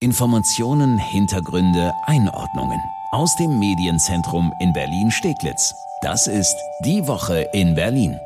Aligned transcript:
Informationen, 0.00 0.98
Hintergründe, 0.98 1.90
Einordnungen 2.04 2.78
aus 3.12 3.34
dem 3.36 3.58
Medienzentrum 3.58 4.52
in 4.60 4.74
Berlin-Steglitz. 4.74 5.74
Das 6.02 6.26
ist 6.26 6.54
die 6.84 7.06
Woche 7.08 7.46
in 7.54 7.74
Berlin. 7.74 8.20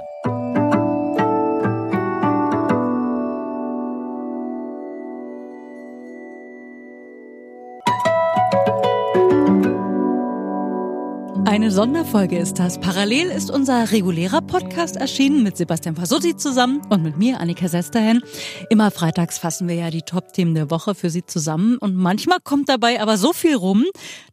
Eine 11.50 11.72
Sonderfolge 11.72 12.38
ist 12.38 12.60
das. 12.60 12.78
Parallel 12.78 13.28
ist 13.28 13.50
unser 13.50 13.90
regulärer 13.90 14.40
Podcast 14.40 14.94
erschienen 14.94 15.42
mit 15.42 15.56
Sebastian 15.56 15.96
Fasutti 15.96 16.36
zusammen 16.36 16.80
und 16.90 17.02
mit 17.02 17.16
mir, 17.16 17.40
Annika 17.40 17.66
Sesterhen. 17.66 18.22
Immer 18.70 18.92
freitags 18.92 19.36
fassen 19.36 19.66
wir 19.66 19.74
ja 19.74 19.90
die 19.90 20.02
Top-Themen 20.02 20.54
der 20.54 20.70
Woche 20.70 20.94
für 20.94 21.10
Sie 21.10 21.26
zusammen 21.26 21.76
und 21.78 21.96
manchmal 21.96 22.38
kommt 22.38 22.68
dabei 22.68 23.00
aber 23.00 23.18
so 23.18 23.32
viel 23.32 23.56
rum, 23.56 23.84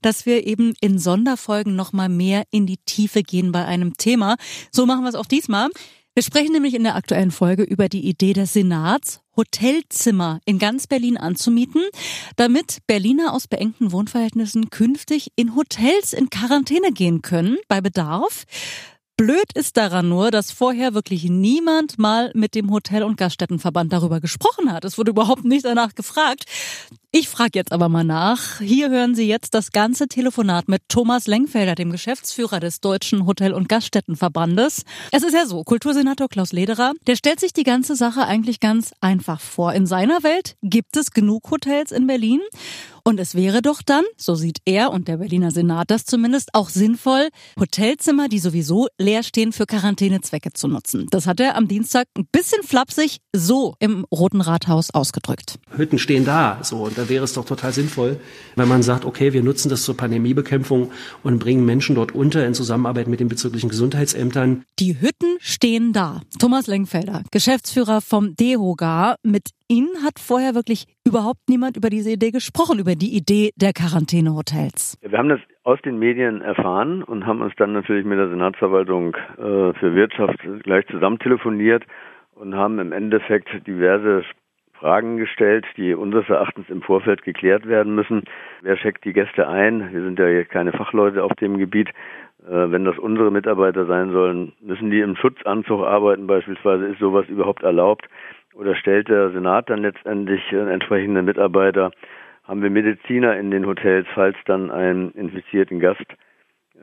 dass 0.04 0.28
wir 0.28 0.46
eben 0.46 0.74
in 0.80 1.00
Sonderfolgen 1.00 1.76
nochmal 1.76 2.08
mehr 2.08 2.44
in 2.52 2.68
die 2.68 2.78
Tiefe 2.78 3.24
gehen 3.24 3.52
bei 3.52 3.66
einem 3.66 3.98
Thema. 3.98 4.36
So 4.72 4.86
machen 4.86 5.02
wir 5.02 5.10
es 5.10 5.16
auch 5.16 5.26
diesmal. 5.26 5.70
Wir 6.18 6.24
sprechen 6.24 6.54
nämlich 6.54 6.74
in 6.74 6.84
der 6.84 6.96
aktuellen 6.96 7.30
Folge 7.30 7.62
über 7.62 7.90
die 7.90 8.10
Idee 8.10 8.34
des 8.34 8.54
Senats, 8.54 9.22
Hotelzimmer 9.36 10.40
in 10.46 10.58
ganz 10.58 10.88
Berlin 10.88 11.16
anzumieten, 11.16 11.84
damit 12.38 12.80
Berliner 12.88 13.34
aus 13.34 13.48
beengten 13.48 13.92
Wohnverhältnissen 13.92 14.72
künftig 14.72 15.32
in 15.36 15.56
Hotels 15.56 16.14
in 16.14 16.32
Quarantäne 16.32 16.92
gehen 16.92 17.22
können, 17.22 17.60
bei 17.68 17.82
Bedarf. 17.82 18.46
Blöd 19.18 19.52
ist 19.56 19.78
daran 19.78 20.10
nur, 20.10 20.30
dass 20.30 20.52
vorher 20.52 20.94
wirklich 20.94 21.24
niemand 21.24 21.98
mal 21.98 22.30
mit 22.36 22.54
dem 22.54 22.70
Hotel- 22.70 23.02
und 23.02 23.18
Gaststättenverband 23.18 23.92
darüber 23.92 24.22
gesprochen 24.22 24.72
hat. 24.72 24.86
Es 24.86 25.00
wurde 25.00 25.10
überhaupt 25.10 25.44
nicht 25.44 25.66
danach 25.66 25.96
gefragt. 25.96 26.46
Ich 27.10 27.28
frage 27.28 27.58
jetzt 27.58 27.72
aber 27.72 27.90
mal 27.90 28.04
nach. 28.04 28.60
Hier 28.60 28.92
hören 28.92 29.16
Sie 29.16 29.28
jetzt 29.28 29.56
das 29.56 29.72
ganze 29.72 30.08
Telefonat 30.08 30.68
mit 30.68 30.84
Thomas 30.88 31.26
Lengfelder, 31.26 31.74
dem 31.74 31.90
Geschäftsführer 31.92 32.60
des 32.60 32.80
Deutschen 32.80 33.26
Hotel- 33.26 33.54
und 33.54 33.68
Gaststättenverbandes. 33.68 34.84
Es 35.12 35.24
ist 35.24 35.34
ja 35.34 35.48
so, 35.48 35.64
Kultursenator 35.64 36.28
Klaus 36.28 36.52
Lederer, 36.52 36.94
der 37.08 37.16
stellt 37.16 37.40
sich 37.40 37.54
die 37.54 37.64
ganze 37.64 37.96
Sache 37.96 38.26
eigentlich 38.26 38.60
ganz 38.60 38.92
einfach 39.02 39.42
vor. 39.42 39.74
In 39.74 39.88
seiner 39.88 40.22
Welt 40.22 40.58
gibt 40.62 40.96
es 40.96 41.10
genug 41.10 41.50
Hotels 41.50 41.92
in 41.92 42.06
Berlin 42.06 42.42
und 43.08 43.22
es 43.22 43.36
wäre 43.36 43.62
doch 43.62 43.82
dann, 43.82 44.04
so 44.18 44.36
sieht 44.36 44.58
er 44.66 44.92
und 44.92 45.08
der 45.08 45.16
Berliner 45.16 45.50
Senat 45.50 45.92
das 45.92 46.04
zumindest, 46.04 46.50
auch 46.52 46.68
sinnvoll, 46.68 47.30
Hotelzimmer, 47.58 48.28
die 48.28 48.40
sowieso 48.40 48.90
leer 48.98 49.24
stehen, 49.24 49.54
für 49.54 49.66
Quarantänezwecke 49.66 50.52
zu 50.52 50.68
nutzen. 50.68 51.08
Das 51.10 51.26
hat 51.26 51.40
er 51.40 51.56
am 51.56 51.70
Dienstag 51.70 52.08
ein 52.18 52.28
bisschen 52.30 52.64
flapsig 52.64 53.20
so 53.34 53.76
im 53.80 54.06
Roten 54.12 54.42
Rathaus 54.42 54.94
ausgedrückt. 54.94 55.58
Hütten 55.74 56.00
stehen 56.00 56.26
da, 56.26 56.60
so. 56.64 56.84
Und 56.84 56.98
da 56.98 57.08
wäre 57.08 57.24
es 57.24 57.32
doch 57.32 57.46
total 57.46 57.72
sinnvoll, 57.72 58.20
wenn 58.58 58.68
man 58.68 58.84
sagt, 58.84 59.06
okay, 59.06 59.32
wir 59.32 59.42
nutzen 59.42 59.70
das 59.70 59.84
zur 59.84 59.96
Pandemiebekämpfung 59.96 60.92
und 61.24 61.40
bringen 61.40 61.64
Menschen 61.64 61.96
dort 61.96 62.14
unter 62.14 62.46
in 62.46 62.54
Zusammenarbeit 62.54 63.08
mit 63.08 63.22
den 63.22 63.30
bezirklichen 63.30 63.70
Gesundheitsämtern. 63.70 64.66
Die 64.80 65.00
Hütten 65.00 65.37
stehen 65.58 65.92
da. 65.92 66.22
Thomas 66.40 66.68
Lengfelder, 66.68 67.24
Geschäftsführer 67.32 68.00
vom 68.02 68.36
DEHOGA, 68.40 69.16
mit 69.24 69.50
Ihnen 69.68 69.90
hat 70.06 70.20
vorher 70.20 70.54
wirklich 70.54 70.86
überhaupt 71.04 71.50
niemand 71.50 71.76
über 71.76 71.90
diese 71.90 72.12
Idee 72.12 72.30
gesprochen, 72.30 72.78
über 72.78 72.94
die 72.94 73.18
Idee 73.18 73.50
der 73.56 73.74
Quarantänehotels. 73.74 74.98
Wir 75.02 75.18
haben 75.18 75.30
das 75.30 75.40
aus 75.64 75.80
den 75.82 75.98
Medien 75.98 76.42
erfahren 76.42 77.02
und 77.02 77.26
haben 77.26 77.42
uns 77.42 77.54
dann 77.58 77.74
natürlich 77.74 78.06
mit 78.06 78.20
der 78.20 78.30
Senatsverwaltung 78.30 79.16
äh, 79.16 79.74
für 79.80 79.96
Wirtschaft 79.96 80.38
gleich 80.64 80.86
zusammen 80.88 81.18
telefoniert 81.18 81.84
und 82.36 82.54
haben 82.54 82.78
im 82.78 82.92
Endeffekt 82.92 83.50
diverse 83.66 84.24
Fragen 84.80 85.18
gestellt, 85.18 85.66
die 85.76 85.96
unseres 85.96 86.30
Erachtens 86.30 86.70
im 86.70 86.84
Vorfeld 86.84 87.24
geklärt 87.24 87.68
werden 87.68 87.96
müssen. 87.96 88.24
Wer 88.62 88.78
checkt 88.78 89.06
die 89.06 89.14
Gäste 89.14 89.48
ein? 89.48 89.92
Wir 89.92 90.04
sind 90.04 90.20
ja 90.20 90.44
keine 90.44 90.72
Fachleute 90.72 91.24
auf 91.24 91.34
dem 91.34 91.58
Gebiet. 91.58 91.90
Äh, 92.48 92.72
wenn 92.72 92.86
das 92.86 92.98
unsere 92.98 93.32
Mitarbeiter 93.32 93.86
sein 93.86 94.12
sollen, 94.12 94.54
müssen 94.62 94.90
die 94.90 95.02
im 95.02 95.16
Schutzanzug 95.16 95.82
arbeiten 95.82 96.28
beispielsweise? 96.28 96.88
Ist 96.88 97.00
sowas 97.00 97.28
überhaupt 97.28 97.64
erlaubt? 97.64 98.08
oder 98.58 98.76
stellt 98.76 99.08
der 99.08 99.30
Senat 99.32 99.70
dann 99.70 99.82
letztendlich 99.82 100.42
äh, 100.52 100.72
entsprechende 100.72 101.22
Mitarbeiter? 101.22 101.92
Haben 102.44 102.64
wir 102.64 102.70
Mediziner 102.70 103.38
in 103.38 103.52
den 103.52 103.66
Hotels, 103.66 104.08
falls 104.14 104.36
dann 104.46 104.72
ein 104.72 105.12
infizierten 105.12 105.80
Gast 105.80 106.06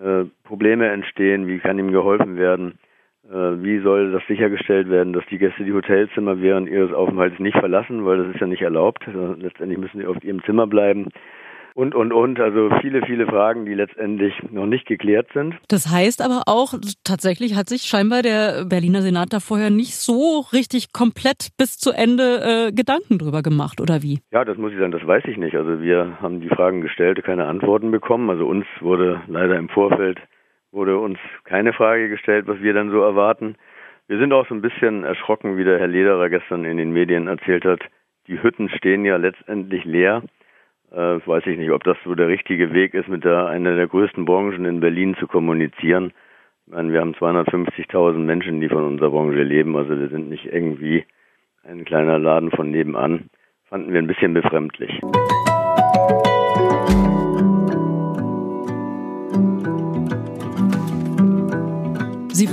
äh, 0.01 0.25
Probleme 0.45 0.89
entstehen? 0.89 1.47
Wie 1.47 1.59
kann 1.59 1.79
ihm 1.79 1.91
geholfen 1.91 2.37
werden? 2.37 2.79
Äh, 3.29 3.63
wie 3.63 3.81
soll 3.81 4.13
das 4.13 4.23
sichergestellt 4.29 4.89
werden, 4.89 5.13
dass 5.13 5.25
die 5.31 5.39
Gäste 5.39 5.65
die 5.65 5.73
Hotelzimmer 5.73 6.41
während 6.41 6.69
ihres 6.69 6.93
Aufenthalts 6.93 7.39
nicht 7.39 7.59
verlassen, 7.59 8.05
weil 8.05 8.19
das 8.19 8.35
ist 8.35 8.41
ja 8.41 8.47
nicht 8.47 8.63
erlaubt. 8.63 9.07
Also 9.07 9.35
letztendlich 9.39 9.79
müssen 9.79 10.01
sie 10.01 10.07
auf 10.07 10.23
ihrem 10.23 10.43
Zimmer 10.45 10.67
bleiben 10.67 11.09
und, 11.75 11.95
und, 11.95 12.13
und. 12.13 12.41
Also 12.41 12.71
viele, 12.81 13.03
viele 13.05 13.27
Fragen, 13.27 13.67
die 13.67 13.75
letztendlich 13.75 14.33
noch 14.51 14.67
nicht 14.67 14.87
geklärt 14.87 15.29
sind. 15.35 15.55
Das 15.69 15.91
heißt 15.91 16.23
aber 16.23 16.43
auch, 16.47 16.75
tatsächlich 17.05 17.57
hat 17.57 17.69
sich 17.69 17.83
scheinbar 17.83 18.23
der 18.23 18.65
Berliner 18.65 19.03
Senat 19.03 19.33
da 19.33 19.41
vorher 19.41 19.71
nicht 19.71 19.97
so 19.97 20.45
richtig 20.53 20.93
komplett 20.93 21.49
bis 21.59 21.79
zu 21.79 21.93
Ende 21.93 22.69
äh, 22.69 22.73
Gedanken 22.73 23.19
drüber 23.19 23.43
gemacht, 23.43 23.81
oder 23.81 24.03
wie? 24.03 24.21
Ja, 24.33 24.45
das 24.45 24.57
muss 24.57 24.73
ich 24.73 24.79
sagen, 24.79 24.93
das 24.93 25.07
weiß 25.07 25.25
ich 25.27 25.37
nicht. 25.37 25.57
Also 25.57 25.83
wir 25.83 26.19
haben 26.23 26.41
die 26.41 26.49
Fragen 26.49 26.81
gestellt, 26.81 27.23
keine 27.25 27.47
Antworten 27.47 27.91
bekommen. 27.91 28.31
Also 28.31 28.47
uns 28.47 28.67
wurde 28.81 29.23
leider 29.27 29.57
im 29.57 29.69
Vorfeld 29.69 30.19
wurde 30.71 30.99
uns 30.99 31.19
keine 31.45 31.73
Frage 31.73 32.09
gestellt, 32.09 32.49
was 32.49 32.61
wir 32.61 32.75
dann 32.75 32.91
so 32.91 33.01
erwarten. 33.01 33.55
Wir 34.09 34.19
sind 34.19 34.33
auch 34.33 34.47
so 34.49 34.55
ein 34.55 34.61
bisschen 34.61 35.05
erschrocken, 35.05 35.57
wie 35.57 35.65
der 35.65 35.79
Herr 35.79 35.87
Lederer 35.87 36.29
gestern 36.29 36.65
in 36.65 36.77
den 36.77 36.93
Medien 36.93 37.29
erzählt 37.29 37.65
hat. 37.65 37.81
Die 38.27 38.43
Hütten 38.43 38.69
stehen 38.69 39.05
ja 39.05 39.17
letztendlich 39.17 39.85
leer 39.85 40.23
äh, 40.95 41.27
weiß 41.27 41.47
ich 41.47 41.59
nicht, 41.59 41.71
ob 41.71 41.85
das 41.85 41.97
so 42.05 42.15
der 42.15 42.29
richtige 42.29 42.73
Weg 42.73 42.95
ist, 42.95 43.09
mit 43.09 43.25
der, 43.25 43.47
einer 43.47 43.77
der 43.77 43.89
größten 43.89 44.25
Branchen 44.25 44.65
in 44.65 44.81
Berlin 44.81 45.17
zu 45.19 45.27
kommunizieren. 45.27 46.13
Ich 46.67 46.73
meine, 46.73 46.93
wir 46.93 47.01
haben 47.01 47.15
250.000 47.15 48.19
Menschen, 48.19 48.61
die 48.61 48.69
von 48.69 48.85
unserer 48.85 49.11
Branche 49.11 49.43
leben, 49.43 49.77
also 49.77 49.99
wir 49.99 50.09
sind 50.09 50.29
nicht 50.29 50.47
irgendwie 50.47 51.05
ein 51.65 51.85
kleiner 51.85 52.19
Laden 52.19 52.51
von 52.51 52.71
nebenan. 52.71 53.29
Fanden 53.69 53.93
wir 53.93 53.99
ein 53.99 54.07
bisschen 54.07 54.35
befremdlich. 54.35 55.01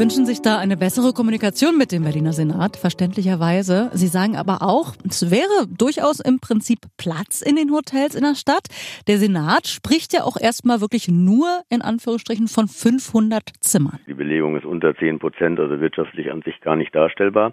Wünschen 0.02 0.26
sich 0.26 0.42
da 0.42 0.58
eine 0.58 0.78
bessere 0.78 1.14
Kommunikation 1.14 1.78
mit 1.78 1.92
dem 1.92 2.02
Berliner 2.02 2.34
Senat, 2.34 2.76
verständlicherweise. 2.76 3.92
Sie 3.94 4.08
sagen 4.08 4.36
aber 4.36 4.64
auch, 4.64 4.96
es 5.08 5.30
wäre 5.30 5.68
durchaus 5.70 6.20
im 6.20 6.40
Prinzip 6.40 6.80
Platz 6.98 7.40
in 7.40 7.56
den 7.56 7.70
Hotels 7.70 8.16
in 8.16 8.24
der 8.24 8.34
Stadt. 8.34 8.66
Der 9.08 9.18
Senat 9.18 9.68
spricht 9.68 10.12
ja 10.14 10.24
auch 10.24 10.38
erstmal 10.42 10.82
wirklich 10.82 11.08
nur 11.08 11.46
in 11.70 11.84
Anführungsstrichen 11.84 12.48
von 12.48 12.68
500 12.68 13.44
Zimmern. 13.60 14.00
Die 14.08 14.16
Belegung 14.16 14.58
ist 14.58 14.66
unter 14.66 14.96
10 14.96 15.20
Prozent, 15.20 15.60
also 15.60 15.80
wirtschaftlich 15.80 16.32
an 16.32 16.42
sich 16.42 16.60
gar 16.62 16.76
nicht 16.76 16.96
darstellbar. 16.96 17.52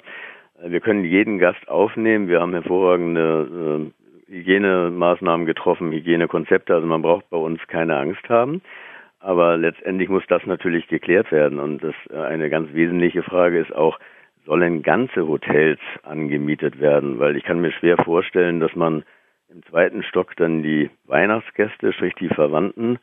Wir 0.67 0.81
können 0.81 1.05
jeden 1.05 1.39
Gast 1.39 1.69
aufnehmen. 1.69 2.29
Wir 2.29 2.41
haben 2.41 2.55
hervorragende 2.55 3.93
äh, 4.31 4.33
Hygienemaßnahmen 4.33 5.45
getroffen, 5.45 5.93
Hygienekonzepte. 5.93 6.75
Also 6.75 6.87
man 6.87 7.03
braucht 7.03 7.29
bei 7.29 7.37
uns 7.37 7.61
keine 7.69 7.99
Angst 7.99 8.27
haben. 8.31 8.63
Aber 9.21 9.57
letztendlich 9.57 10.09
muss 10.09 10.25
das 10.29 10.45
natürlich 10.47 10.87
geklärt 10.89 11.33
werden. 11.33 11.59
Und 11.59 11.83
das 11.83 11.95
äh, 12.11 12.17
eine 12.19 12.51
ganz 12.51 12.73
wesentliche 12.73 13.23
Frage 13.23 13.59
ist 13.59 13.75
auch, 13.75 13.99
sollen 14.47 14.83
ganze 14.83 15.27
Hotels 15.27 15.81
angemietet 16.03 16.81
werden? 16.81 17.19
Weil 17.19 17.37
ich 17.37 17.45
kann 17.45 17.61
mir 17.61 17.73
schwer 17.73 17.97
vorstellen, 17.99 18.61
dass 18.61 18.75
man 18.75 19.05
im 19.51 19.63
zweiten 19.65 20.03
Stock 20.03 20.37
dann 20.37 20.63
die 20.63 20.91
Weihnachtsgäste, 21.07 21.93
sprich 21.93 22.15
die 22.15 22.29
Verwandten, 22.29 22.99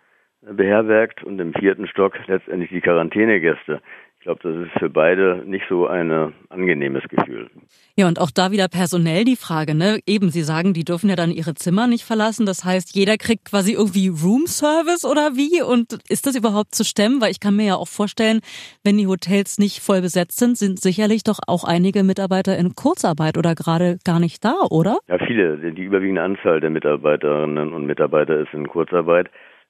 äh, 0.45 0.53
beherbergt 0.53 1.23
und 1.23 1.39
im 1.39 1.53
vierten 1.53 1.87
Stock 1.87 2.17
letztendlich 2.27 2.69
die 2.69 2.81
Quarantänegäste 2.81 3.81
glaube, 4.25 4.40
das 4.44 4.68
ist 4.68 4.80
für 4.80 4.90
beide 4.90 5.44
nicht 5.46 5.66
so 5.69 5.88
ein 5.88 6.12
angenehmes 6.50 7.03
Gefühl. 7.03 7.50
Ja, 7.96 8.08
und 8.08 8.19
auch 8.19 8.31
da 8.31 8.52
wieder 8.52 8.68
personell 8.68 9.24
die 9.24 9.36
Frage, 9.36 9.75
ne? 9.75 10.00
Eben, 10.06 10.30
Sie 10.30 10.41
sagen, 10.41 10.74
die 10.74 10.84
dürfen 10.84 11.09
ja 11.09 11.16
dann 11.16 11.31
ihre 11.31 11.53
Zimmer 11.53 11.88
nicht 11.88 12.03
verlassen. 12.03 12.46
Das 12.46 12.66
heißt, 12.66 12.96
jeder 12.96 13.18
kriegt 13.18 13.45
quasi 13.45 13.74
irgendwie 13.74 14.10
Roomservice 14.10 15.06
oder 15.06 15.36
wie? 15.36 15.62
Und 15.62 16.00
ist 16.10 16.25
das 16.25 16.36
überhaupt 16.36 16.74
zu 16.74 16.83
stemmen? 16.83 17.22
Weil 17.22 17.31
ich 17.31 17.39
kann 17.39 17.56
mir 17.56 17.66
ja 17.66 17.75
auch 17.75 17.88
vorstellen, 17.88 18.42
wenn 18.83 18.98
die 18.98 19.07
Hotels 19.07 19.60
nicht 19.60 19.80
voll 19.80 20.01
besetzt 20.01 20.39
sind, 20.39 20.57
sind 20.57 20.80
sicherlich 20.80 21.24
doch 21.24 21.39
auch 21.48 21.63
einige 21.63 22.04
Mitarbeiter 22.04 22.57
in 22.57 22.74
Kurzarbeit 22.75 23.38
oder 23.38 23.54
gerade 23.54 24.00
gar 24.04 24.19
nicht 24.19 24.44
da, 24.44 24.56
oder? 24.71 24.98
Ja, 25.07 25.19
viele. 25.19 25.57
Die 25.71 25.83
überwiegende 25.83 26.24
Anzahl 26.24 26.60
der 26.60 26.71
Mitarbeiterinnen 26.71 27.74
und 27.74 27.86
Mitarbeiter 27.86 28.39
ist 28.39 28.54
in 28.54 28.68
Kurzarbeit. 28.68 29.30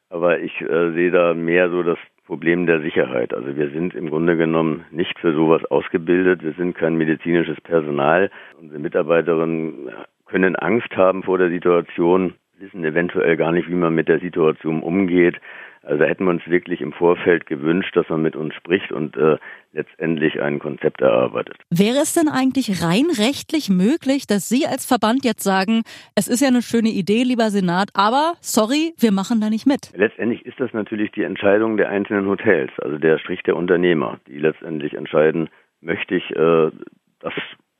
Aber 0.09 0.39
ich 0.39 0.61
äh, 0.61 0.93
sehe 0.93 1.11
da 1.11 1.33
mehr 1.33 1.69
so 1.69 1.83
das 1.83 1.97
Problem 2.25 2.65
der 2.65 2.81
Sicherheit. 2.81 3.33
Also 3.33 3.55
wir 3.55 3.69
sind 3.69 3.93
im 3.93 4.09
Grunde 4.09 4.35
genommen 4.35 4.85
nicht 4.89 5.17
für 5.19 5.33
sowas 5.33 5.63
ausgebildet. 5.65 6.43
Wir 6.43 6.53
sind 6.53 6.75
kein 6.75 6.95
medizinisches 6.95 7.61
Personal. 7.61 8.31
Unsere 8.59 8.79
Mitarbeiterinnen 8.79 9.91
können 10.25 10.55
Angst 10.55 10.95
haben 10.97 11.21
vor 11.23 11.37
der 11.37 11.49
Situation, 11.49 12.33
wissen 12.57 12.83
eventuell 12.83 13.37
gar 13.37 13.51
nicht, 13.51 13.69
wie 13.69 13.75
man 13.75 13.93
mit 13.93 14.07
der 14.07 14.19
Situation 14.19 14.81
umgeht. 14.81 15.39
Also 15.85 15.99
da 15.99 16.05
hätten 16.05 16.25
wir 16.25 16.31
uns 16.31 16.47
wirklich 16.47 16.81
im 16.81 16.93
Vorfeld 16.93 17.45
gewünscht, 17.45 17.95
dass 17.95 18.09
man 18.09 18.21
mit 18.23 18.35
uns 18.35 18.55
spricht 18.55 18.91
und 18.91 19.15
äh, 19.17 19.37
letztendlich 19.71 20.41
ein 20.41 20.57
Konzept 20.57 21.01
erarbeitet. 21.01 21.57
Wäre 21.69 21.97
es 22.01 22.13
denn 22.13 22.27
eigentlich 22.27 22.83
rein 22.83 23.05
rechtlich 23.17 23.69
möglich, 23.69 24.25
dass 24.25 24.49
Sie 24.49 24.65
als 24.65 24.85
Verband 24.85 25.23
jetzt 25.23 25.43
sagen, 25.43 25.83
es 26.15 26.27
ist 26.27 26.41
ja 26.41 26.47
eine 26.47 26.63
schöne 26.63 26.89
Idee, 26.89 27.23
lieber 27.23 27.49
Senat, 27.51 27.89
aber 27.93 28.33
sorry, 28.41 28.93
wir 28.97 29.11
machen 29.11 29.41
da 29.41 29.49
nicht 29.49 29.67
mit? 29.67 29.91
Letztendlich 29.95 30.45
ist 30.45 30.59
das 30.59 30.73
natürlich 30.73 31.11
die 31.11 31.23
Entscheidung 31.23 31.77
der 31.77 31.89
einzelnen 31.89 32.27
Hotels, 32.27 32.71
also 32.79 32.97
der 32.97 33.19
Strich 33.19 33.43
der 33.43 33.55
Unternehmer, 33.55 34.19
die 34.27 34.39
letztendlich 34.39 34.95
entscheiden, 34.95 35.49
möchte 35.81 36.15
ich 36.15 36.31
äh, 36.31 36.71
das 37.19 37.33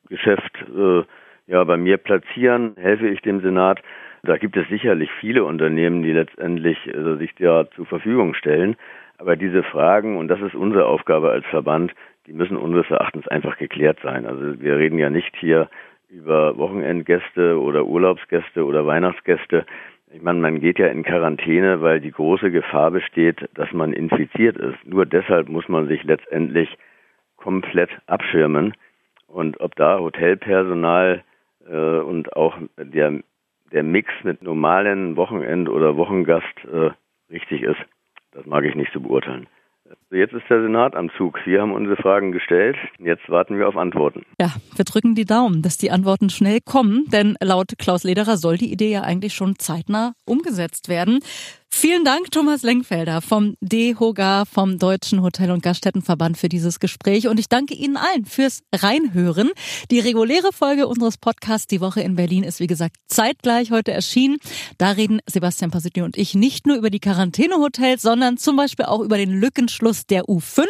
Geschäft 0.10 0.54
äh, 0.78 1.04
ja 1.48 1.64
bei 1.64 1.78
mir 1.78 1.98
platzieren, 1.98 2.76
helfe 2.78 3.08
ich 3.08 3.22
dem 3.22 3.42
Senat 3.42 3.82
da 4.28 4.38
gibt 4.38 4.58
es 4.58 4.68
sicherlich 4.68 5.10
viele 5.20 5.44
Unternehmen, 5.44 6.04
die 6.04 6.12
letztendlich 6.12 6.78
also 6.94 7.16
sich 7.16 7.32
ja 7.40 7.66
zur 7.76 7.86
Verfügung 7.86 8.34
stellen. 8.34 8.76
Aber 9.18 9.36
diese 9.36 9.64
Fragen, 9.64 10.18
und 10.18 10.28
das 10.28 10.42
ist 10.42 10.56
unsere 10.56 10.86
Aufgabe 10.86 11.32
als 11.32 11.46
Verband, 11.46 11.94
die 12.28 12.34
müssen 12.34 12.58
unseres 12.58 12.90
Erachtens 12.90 13.28
einfach 13.28 13.58
geklärt 13.58 14.00
sein. 14.04 14.26
Also 14.26 14.60
wir 14.60 14.78
reden 14.78 14.98
ja 14.98 15.10
nicht 15.10 15.36
hier 15.38 15.70
über 16.10 16.58
Wochenendgäste 16.58 17.60
oder 17.60 17.86
Urlaubsgäste 17.86 18.66
oder 18.66 18.86
Weihnachtsgäste. 18.86 19.66
Ich 20.14 20.22
meine, 20.22 20.40
man 20.40 20.60
geht 20.60 20.80
ja 20.80 20.88
in 20.88 21.04
Quarantäne, 21.04 21.82
weil 21.82 22.00
die 22.00 22.12
große 22.12 22.52
Gefahr 22.52 22.92
besteht, 22.92 23.50
dass 23.54 23.72
man 23.74 23.94
infiziert 23.94 24.58
ist. 24.58 24.78
Nur 24.86 25.06
deshalb 25.06 25.50
muss 25.50 25.68
man 25.68 25.88
sich 25.88 26.04
letztendlich 26.04 26.70
komplett 27.38 27.90
abschirmen. 28.08 28.74
Und 29.28 29.60
ob 29.60 29.76
da 29.76 30.00
Hotelpersonal 30.00 31.24
äh, 31.70 32.00
und 32.00 32.36
auch 32.36 32.58
der 32.78 33.20
der 33.72 33.84
Mix 33.84 34.10
mit 34.24 34.42
normalen 34.42 35.16
Wochenend- 35.16 35.70
oder 35.70 35.98
Wochengast 35.98 36.46
äh, 36.72 36.92
richtig 37.32 37.62
ist. 37.64 37.80
Das 38.32 38.46
mag 38.46 38.66
ich 38.66 38.76
nicht 38.76 38.92
so 38.94 39.00
beurteilen. 39.00 39.48
Jetzt 40.10 40.34
ist 40.34 40.50
der 40.50 40.62
Senat 40.64 40.96
am 40.96 41.12
Zug. 41.16 41.40
Wir 41.46 41.62
haben 41.62 41.74
unsere 41.74 41.96
Fragen 41.96 42.32
gestellt. 42.32 42.76
Jetzt 42.98 43.30
warten 43.30 43.58
wir 43.60 43.68
auf 43.68 43.78
Antworten. 43.78 44.26
Ja, 44.42 44.52
wir 44.76 44.86
drücken 44.86 45.14
die 45.14 45.26
Daumen, 45.26 45.62
dass 45.62 45.78
die 45.78 45.92
Antworten 45.92 46.30
schnell 46.30 46.60
kommen, 46.60 47.06
denn 47.12 47.36
laut 47.40 47.74
Klaus 47.78 48.04
Lederer 48.04 48.38
soll 48.38 48.58
die 48.58 48.72
Idee 48.72 48.92
ja 48.92 49.02
eigentlich 49.02 49.34
schon 49.34 49.60
zeitnah 49.60 50.14
umgesetzt 50.26 50.90
werden. 50.90 51.20
Vielen 51.78 52.06
Dank, 52.06 52.32
Thomas 52.32 52.64
Lenkfelder 52.64 53.20
vom 53.20 53.58
DEHOGA, 53.60 54.46
vom 54.46 54.80
Deutschen 54.80 55.22
Hotel- 55.22 55.52
und 55.52 55.62
Gaststättenverband 55.62 56.38
für 56.38 56.48
dieses 56.48 56.80
Gespräch. 56.80 57.28
Und 57.28 57.38
ich 57.38 57.50
danke 57.50 57.74
Ihnen 57.74 57.98
allen 57.98 58.24
fürs 58.24 58.62
Reinhören. 58.74 59.52
Die 59.92 60.00
reguläre 60.00 60.54
Folge 60.54 60.88
unseres 60.88 61.18
Podcasts 61.18 61.68
Die 61.68 61.82
Woche 61.82 62.00
in 62.00 62.16
Berlin 62.16 62.44
ist, 62.44 62.62
wie 62.62 62.68
gesagt, 62.68 62.96
zeitgleich 63.08 63.72
heute 63.72 63.92
erschienen. 63.92 64.38
Da 64.78 64.92
reden 64.92 65.20
Sebastian 65.30 65.70
Passetti 65.70 66.02
und 66.02 66.18
ich 66.18 66.34
nicht 66.34 66.66
nur 66.66 66.78
über 66.78 66.90
die 66.90 67.02
Quarantänehotels, 67.02 68.02
sondern 68.02 68.38
zum 68.38 68.56
Beispiel 68.56 68.86
auch 68.86 69.02
über 69.02 69.18
den 69.18 69.38
Lückenschluss 69.38 70.06
der 70.06 70.24
U5. 70.24 70.64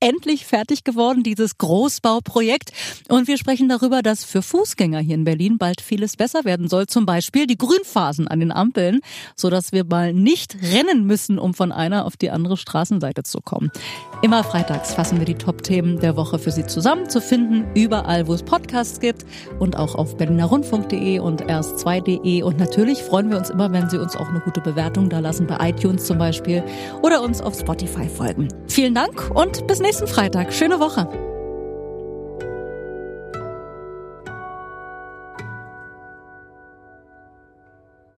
Endlich 0.00 0.46
fertig 0.46 0.82
geworden, 0.82 1.22
dieses 1.22 1.58
Großbauprojekt. 1.58 2.72
Und 3.10 3.28
wir 3.28 3.36
sprechen 3.36 3.68
darüber, 3.68 4.00
dass 4.00 4.24
für 4.24 4.40
Fußgänger 4.40 5.00
hier 5.00 5.16
in 5.16 5.24
Berlin 5.24 5.58
bald 5.58 5.82
vieles 5.82 6.16
besser 6.16 6.46
werden 6.46 6.68
soll. 6.68 6.86
Zum 6.86 7.04
Beispiel 7.04 7.46
die 7.46 7.58
Grünphasen 7.58 8.26
an 8.26 8.40
den 8.40 8.50
Ampeln, 8.50 9.00
sodass 9.36 9.72
wir 9.72 9.84
mal 9.84 10.14
nicht 10.14 10.37
nicht 10.38 10.56
rennen 10.72 11.04
müssen, 11.04 11.38
um 11.38 11.54
von 11.54 11.72
einer 11.72 12.04
auf 12.06 12.16
die 12.16 12.30
andere 12.30 12.56
Straßenseite 12.56 13.24
zu 13.24 13.40
kommen. 13.40 13.70
Immer 14.22 14.44
freitags 14.44 14.94
fassen 14.94 15.18
wir 15.18 15.26
die 15.26 15.34
Top-Themen 15.34 15.98
der 16.00 16.16
Woche 16.16 16.38
für 16.38 16.50
Sie 16.50 16.66
zusammen, 16.66 17.08
zu 17.08 17.20
finden 17.20 17.66
überall, 17.74 18.26
wo 18.26 18.34
es 18.34 18.42
Podcasts 18.42 19.00
gibt 19.00 19.26
und 19.58 19.76
auch 19.76 19.94
auf 19.94 20.16
berlinerrundfunk.de 20.16 21.18
und 21.18 21.44
erst2.de. 21.44 22.42
Und 22.42 22.58
natürlich 22.58 23.02
freuen 23.02 23.30
wir 23.30 23.38
uns 23.38 23.50
immer, 23.50 23.72
wenn 23.72 23.90
Sie 23.90 23.98
uns 23.98 24.16
auch 24.16 24.28
eine 24.28 24.40
gute 24.40 24.60
Bewertung 24.60 25.08
da 25.08 25.18
lassen, 25.18 25.46
bei 25.46 25.70
iTunes 25.70 26.04
zum 26.04 26.18
Beispiel 26.18 26.62
oder 27.02 27.22
uns 27.22 27.40
auf 27.40 27.58
Spotify 27.58 28.08
folgen. 28.08 28.48
Vielen 28.68 28.94
Dank 28.94 29.30
und 29.34 29.66
bis 29.66 29.80
nächsten 29.80 30.06
Freitag. 30.06 30.52
Schöne 30.52 30.78
Woche. 30.78 31.27